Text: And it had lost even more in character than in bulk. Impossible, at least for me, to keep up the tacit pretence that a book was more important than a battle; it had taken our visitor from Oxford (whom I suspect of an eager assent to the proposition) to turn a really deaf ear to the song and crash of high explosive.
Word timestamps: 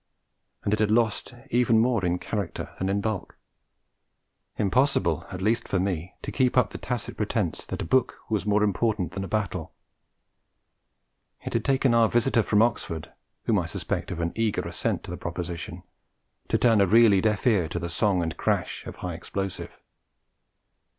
And 0.63 0.73
it 0.73 0.79
had 0.79 0.89
lost 0.89 1.35
even 1.51 1.77
more 1.77 2.03
in 2.03 2.17
character 2.17 2.73
than 2.79 2.89
in 2.89 3.01
bulk. 3.01 3.37
Impossible, 4.57 5.27
at 5.31 5.43
least 5.43 5.67
for 5.67 5.79
me, 5.79 6.15
to 6.23 6.31
keep 6.31 6.57
up 6.57 6.71
the 6.71 6.79
tacit 6.79 7.15
pretence 7.15 7.67
that 7.67 7.83
a 7.83 7.85
book 7.85 8.17
was 8.27 8.43
more 8.43 8.63
important 8.63 9.11
than 9.11 9.23
a 9.23 9.27
battle; 9.27 9.73
it 11.45 11.53
had 11.53 11.63
taken 11.63 11.93
our 11.93 12.09
visitor 12.09 12.41
from 12.41 12.63
Oxford 12.63 13.13
(whom 13.43 13.59
I 13.59 13.67
suspect 13.67 14.09
of 14.09 14.19
an 14.19 14.31
eager 14.33 14.61
assent 14.61 15.03
to 15.03 15.11
the 15.11 15.17
proposition) 15.17 15.83
to 16.47 16.57
turn 16.57 16.81
a 16.81 16.87
really 16.87 17.21
deaf 17.21 17.45
ear 17.45 17.67
to 17.67 17.77
the 17.77 17.87
song 17.87 18.23
and 18.23 18.35
crash 18.35 18.87
of 18.87 18.95
high 18.95 19.13
explosive. 19.13 19.79